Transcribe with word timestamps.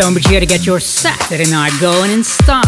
Stonebridge 0.00 0.28
here 0.28 0.40
to 0.40 0.46
get 0.46 0.64
your 0.64 0.80
Saturday 0.80 1.50
night 1.50 1.78
going 1.78 2.10
in 2.10 2.24
style. 2.24 2.64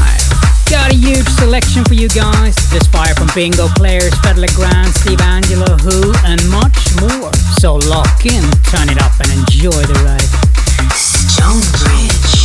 Got 0.69 0.92
a 0.92 0.94
huge 0.94 1.26
selection 1.29 1.83
for 1.83 1.94
you 1.94 2.07
guys. 2.10 2.55
This 2.71 2.87
fire 2.89 3.15
from 3.15 3.28
Bingo 3.35 3.69
Players, 3.69 4.12
Grand, 4.21 4.89
Steve 4.92 5.19
Angello, 5.19 5.81
Who, 5.81 6.13
and 6.26 6.47
much 6.50 6.76
more. 7.00 7.33
So 7.57 7.76
lock 7.89 8.27
in, 8.27 8.43
turn 8.68 8.91
it 8.91 9.00
up, 9.00 9.18
and 9.18 9.32
enjoy 9.32 9.71
the 9.71 9.99
ride. 10.05 10.93
Stonebridge. 10.93 12.42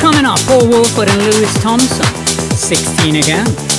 Coming 0.00 0.24
up, 0.26 0.38
Paul 0.46 0.68
Woolford 0.68 1.08
and 1.08 1.22
Louis 1.22 1.52
Thompson, 1.60 2.04
16 2.56 3.16
again. 3.16 3.75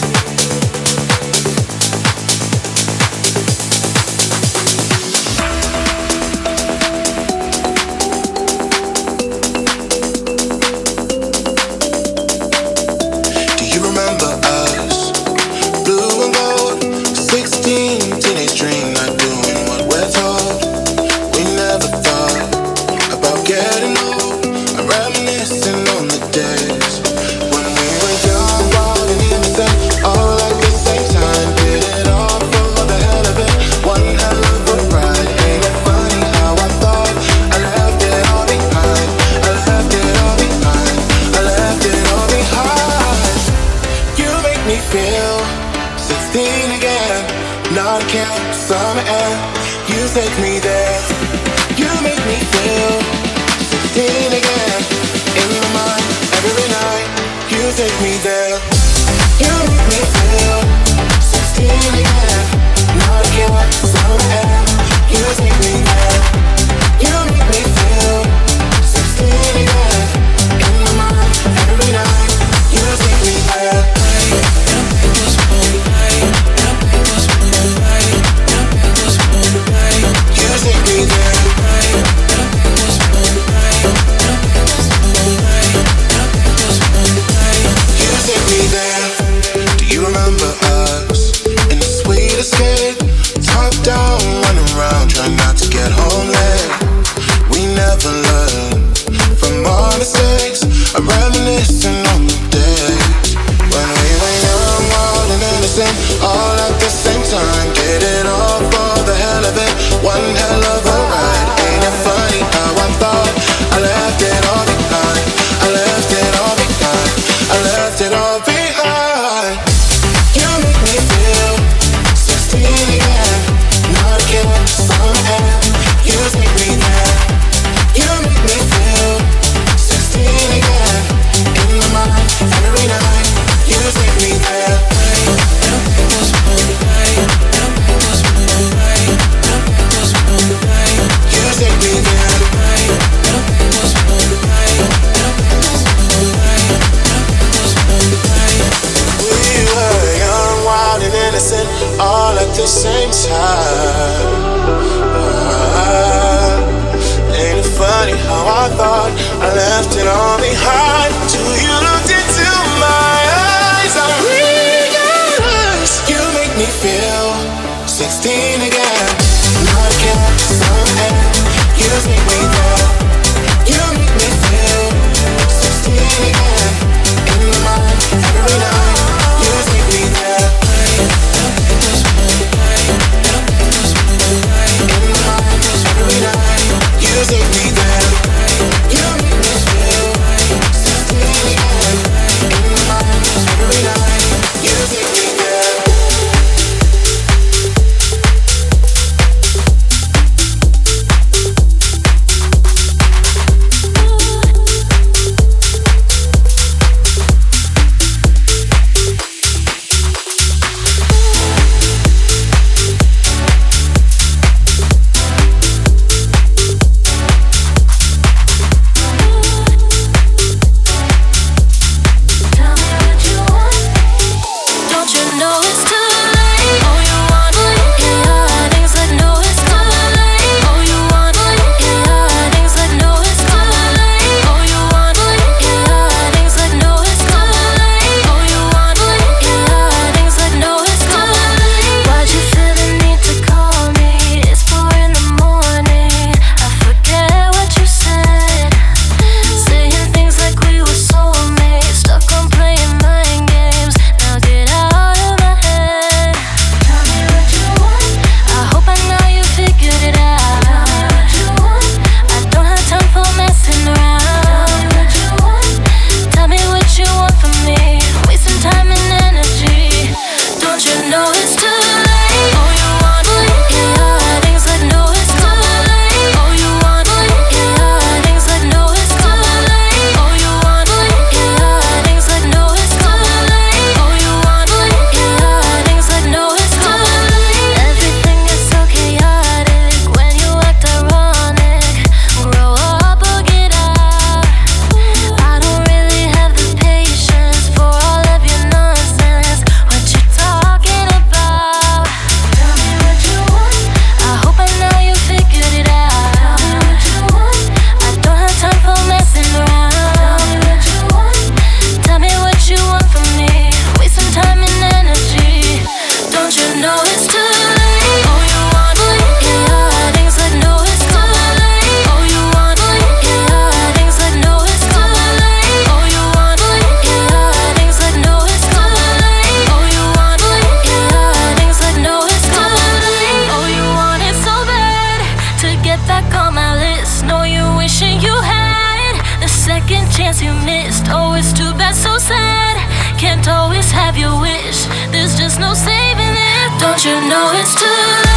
your 344.17 344.39
wish. 344.41 344.85
There's 345.11 345.37
just 345.37 345.59
no 345.59 345.73
saving 345.73 346.33
it. 346.33 346.79
Don't 346.79 347.03
you 347.05 347.15
know 347.29 347.51
it's 347.53 347.75
too 347.75 347.85
late? 347.85 348.36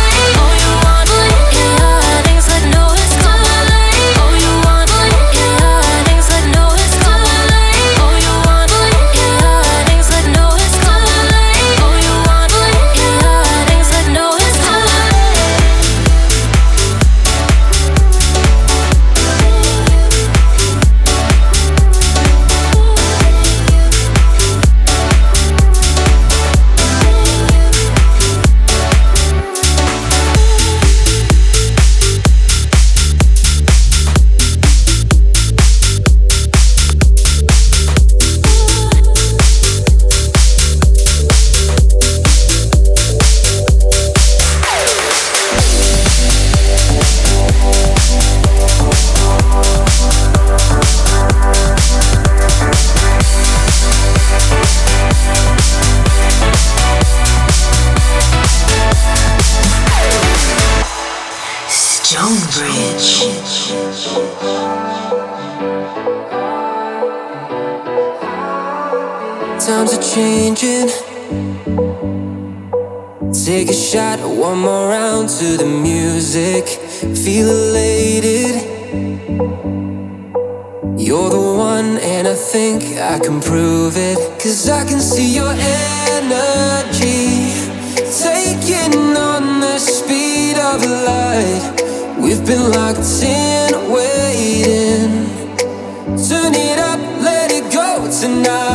Tonight. 98.21 98.70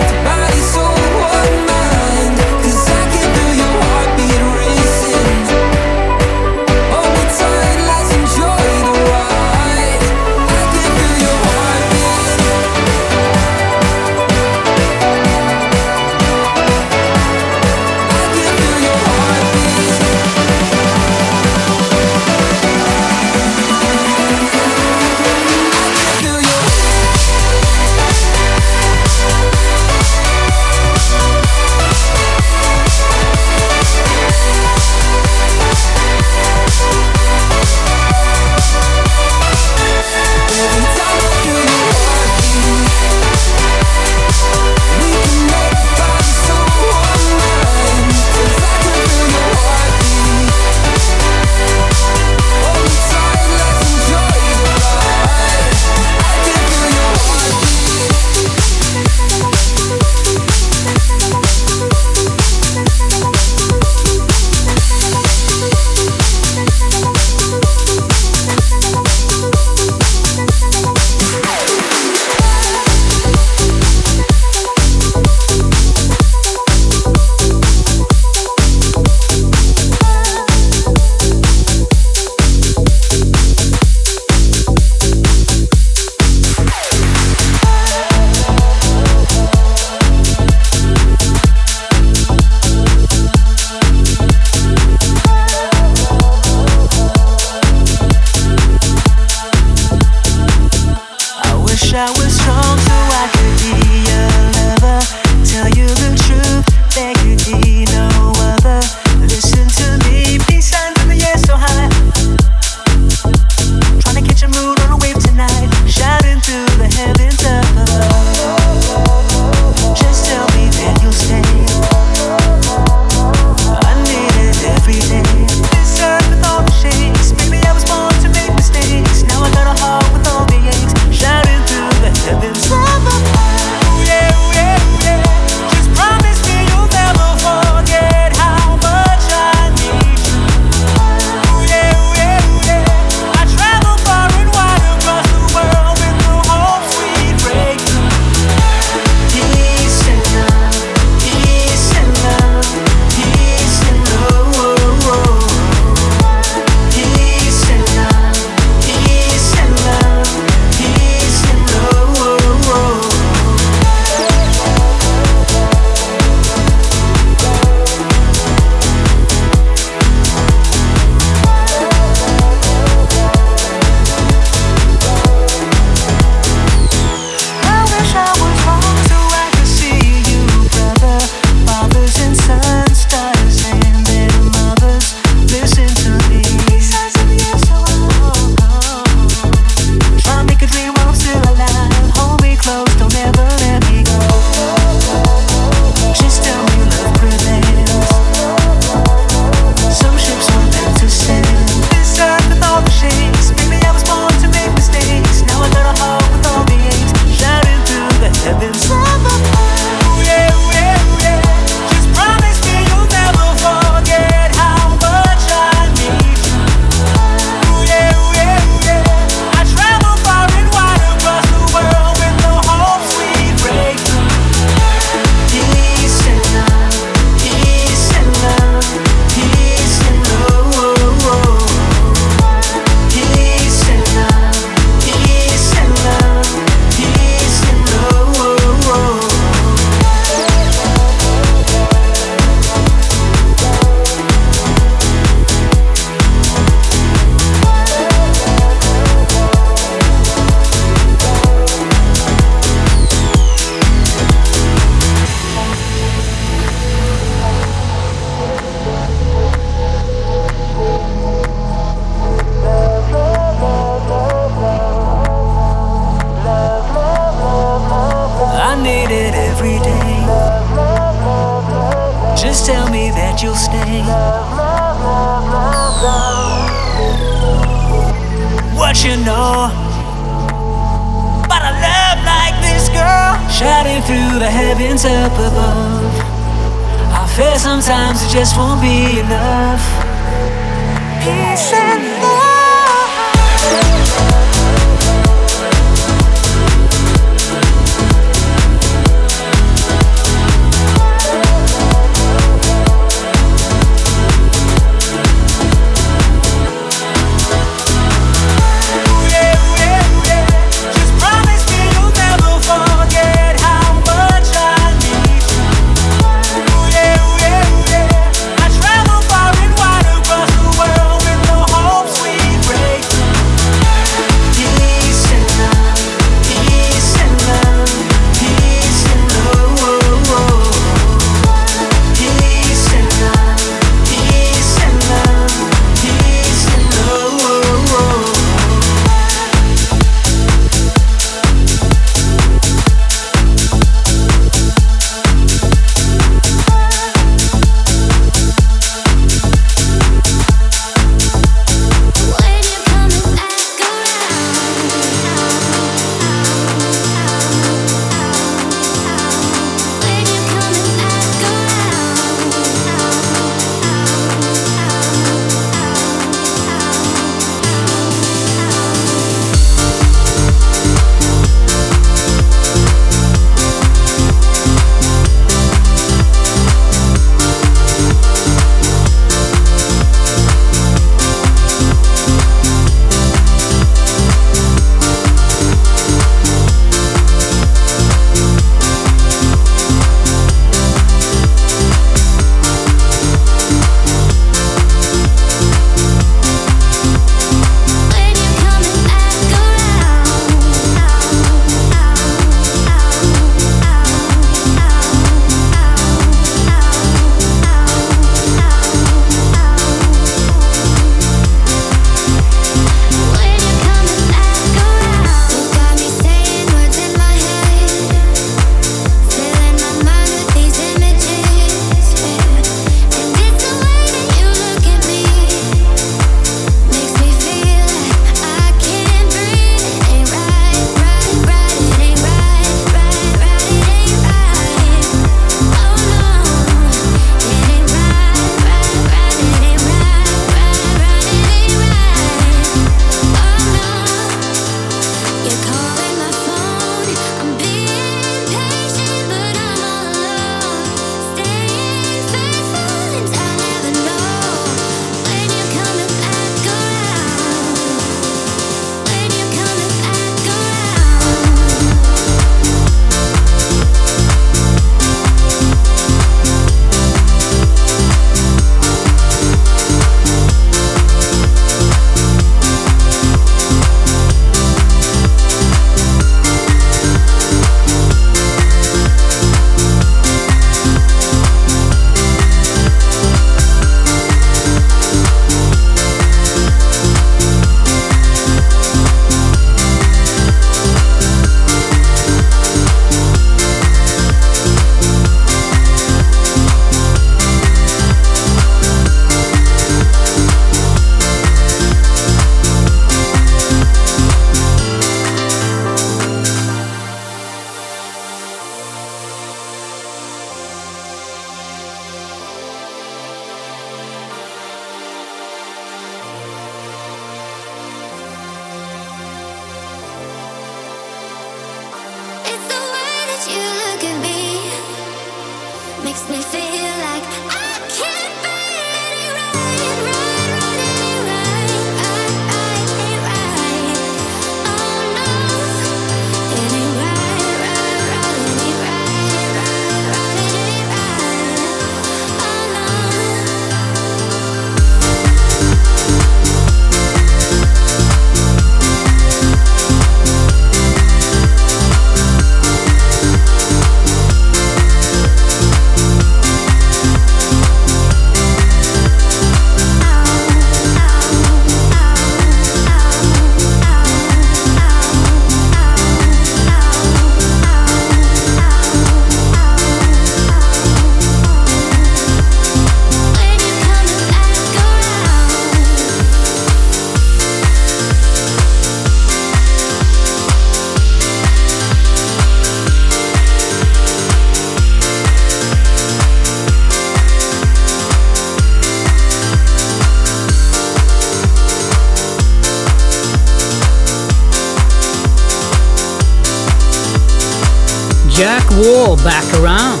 Jack 598.38 598.70
Wall 598.70 599.16
back 599.16 599.52
around. 599.54 600.00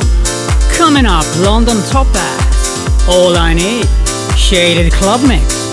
Coming 0.72 1.06
up, 1.06 1.26
London 1.38 1.78
Top 1.88 2.06
Topaz. 2.06 3.08
All 3.08 3.36
I 3.36 3.52
Need. 3.52 3.84
Shaded 4.38 4.92
Club 4.92 5.26
Mix. 5.26 5.67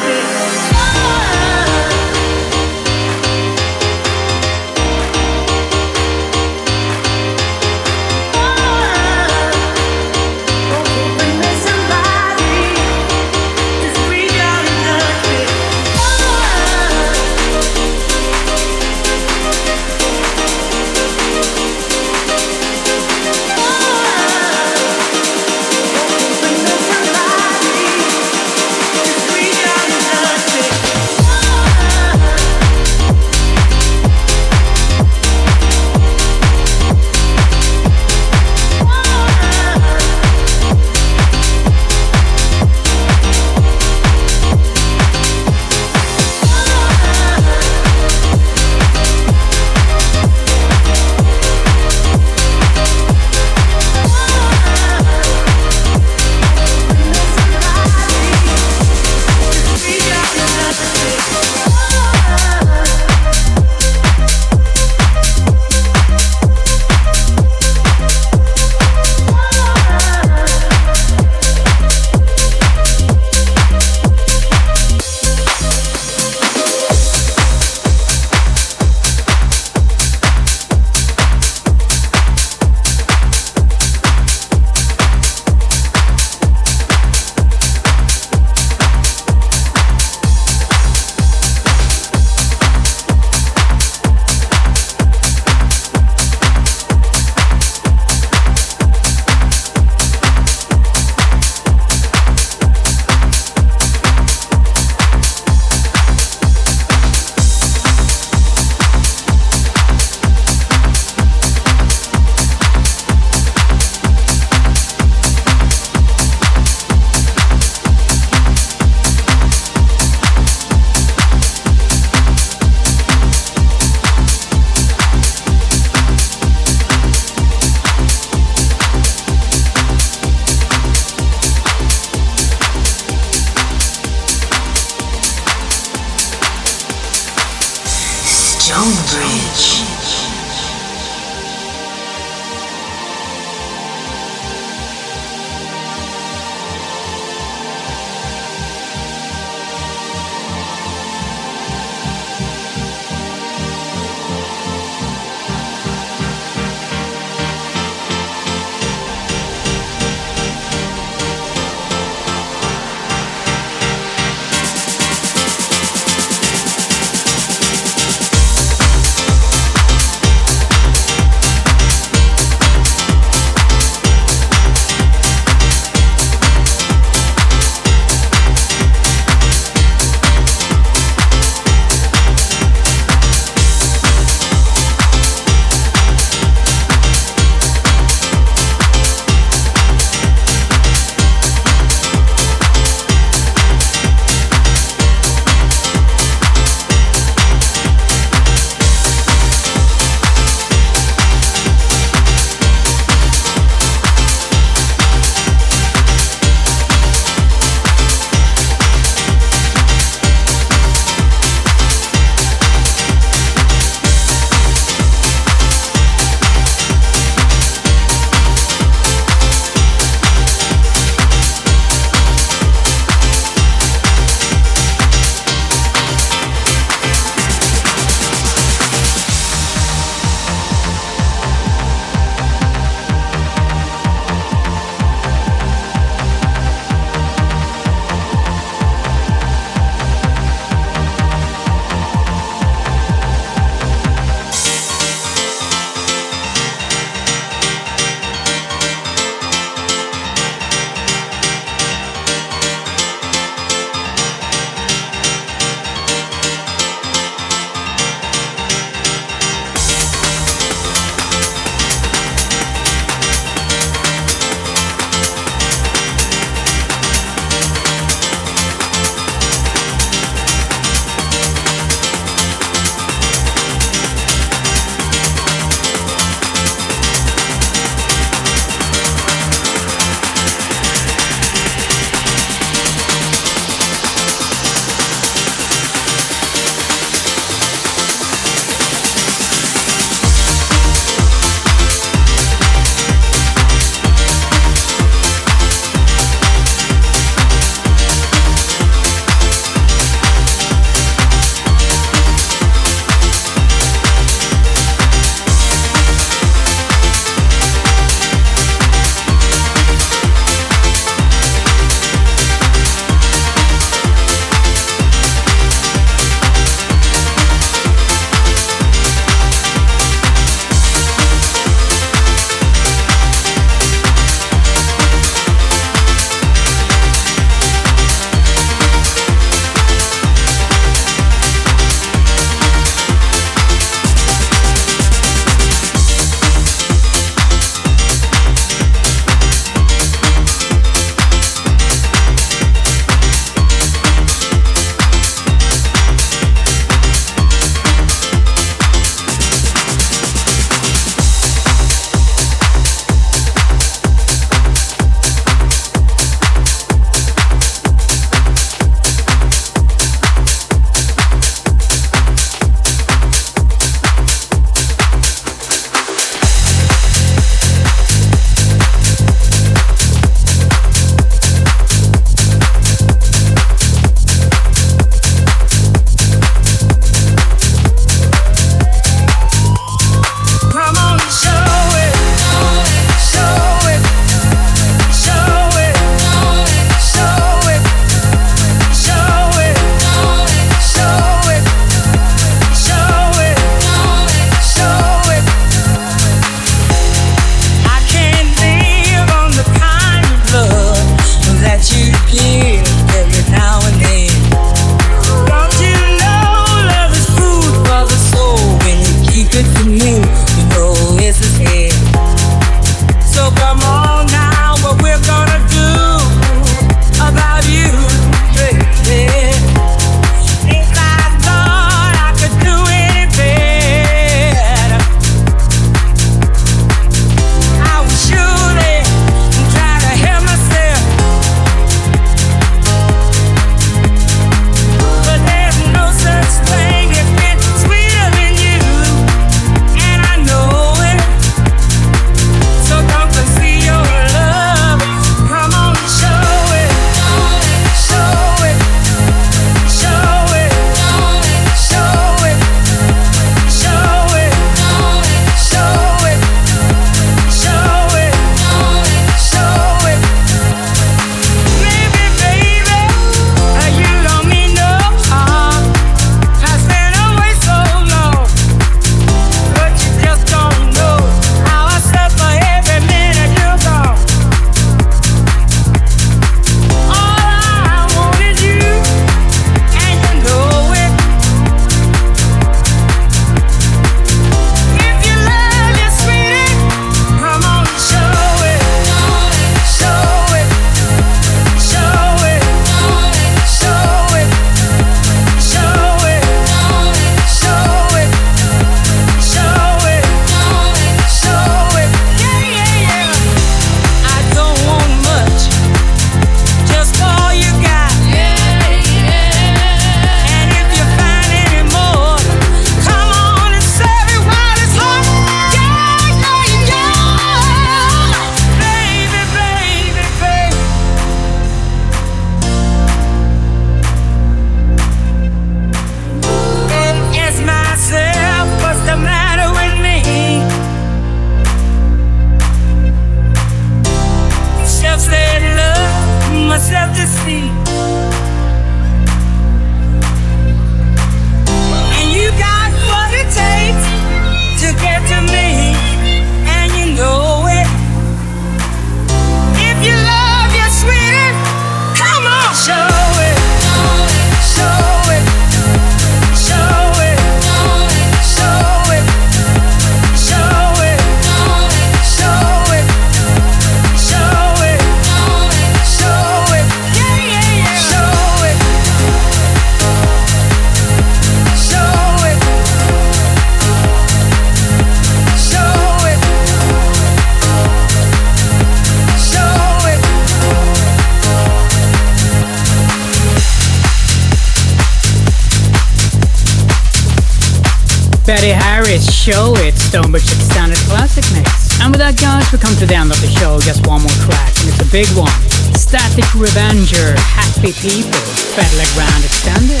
Big 595.18 595.36
one. 595.36 595.50
Static 595.96 596.46
Revenger, 596.54 597.34
Happy 597.40 597.90
People, 597.90 598.38
Fedde 598.70 598.94
Le 598.94 599.04
Grand 599.16 599.44
Extended. 599.44 600.00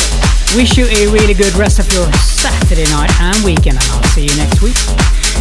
Wish 0.54 0.78
you 0.78 0.84
a 0.84 1.10
really 1.10 1.34
good 1.34 1.52
rest 1.56 1.80
of 1.80 1.92
your 1.92 2.06
Saturday 2.12 2.88
night 2.92 3.10
and 3.20 3.44
weekend, 3.44 3.78
and 3.78 3.90
I'll 3.90 4.04
see 4.10 4.26
you 4.26 4.36
next 4.36 4.62
week. 4.62 4.76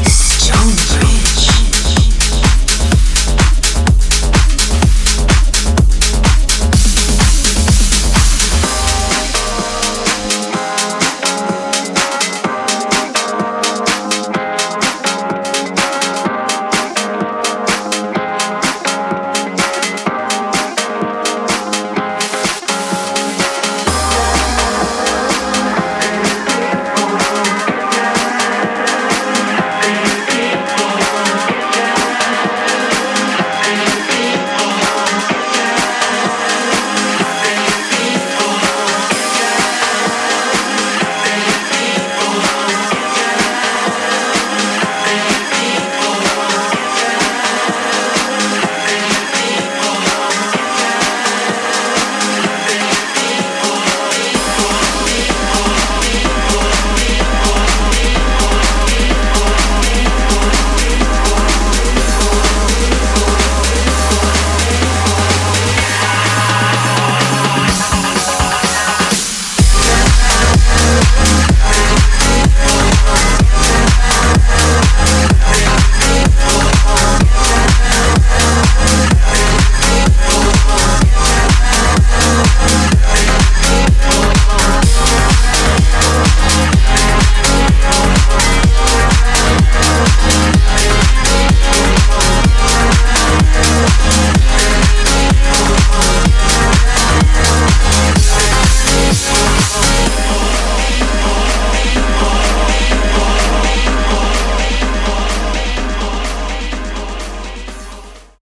StoneBridge. 0.01 1.16